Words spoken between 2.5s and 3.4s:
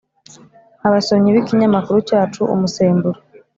umusemburo